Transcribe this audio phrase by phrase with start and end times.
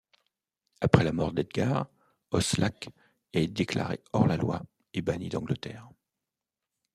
[0.79, 1.87] Après la mort d'Edgar,
[2.31, 2.89] Oslac
[3.33, 4.63] est déclaré hors-la-loi
[4.95, 5.89] et banni d'Angleterre.